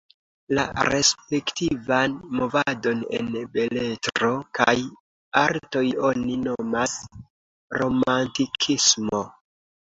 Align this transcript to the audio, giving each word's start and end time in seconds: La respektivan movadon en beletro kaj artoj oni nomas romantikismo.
La 0.59 0.61
respektivan 0.87 2.15
movadon 2.37 3.03
en 3.17 3.29
beletro 3.57 4.31
kaj 4.61 4.75
artoj 5.43 5.85
oni 6.09 6.39
nomas 6.47 6.97
romantikismo. 7.83 9.23